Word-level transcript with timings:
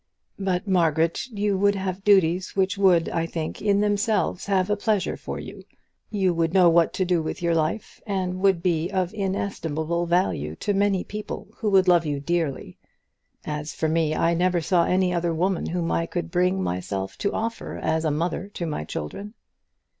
But, 0.39 0.67
Margaret, 0.67 1.27
you 1.27 1.59
would 1.59 1.75
have 1.75 2.03
duties 2.03 2.55
which 2.55 2.75
would, 2.75 3.07
I 3.09 3.27
think, 3.27 3.61
in 3.61 3.81
themselves, 3.81 4.47
have 4.47 4.67
a 4.71 4.75
pleasure 4.75 5.15
for 5.15 5.37
you. 5.39 5.63
You 6.09 6.33
would 6.33 6.55
know 6.55 6.69
what 6.71 6.91
to 6.93 7.05
do 7.05 7.21
with 7.21 7.43
your 7.43 7.53
life, 7.53 8.01
and 8.07 8.39
would 8.39 8.63
be 8.63 8.89
of 8.89 9.13
inestimable 9.13 10.07
value 10.07 10.55
to 10.55 10.73
many 10.73 11.03
people 11.03 11.49
who 11.57 11.69
would 11.69 11.87
love 11.87 12.07
you 12.07 12.19
dearly. 12.19 12.79
As 13.45 13.75
for 13.75 13.87
me, 13.87 14.15
I 14.15 14.33
never 14.33 14.59
saw 14.59 14.85
any 14.85 15.13
other 15.13 15.35
woman 15.35 15.67
whom 15.67 15.91
I 15.91 16.07
could 16.07 16.31
bring 16.31 16.63
myself 16.63 17.15
to 17.19 17.31
offer 17.31 17.77
as 17.77 18.03
a 18.03 18.09
mother 18.09 18.47
to 18.55 18.65
my 18.65 18.83
children." 18.83 19.35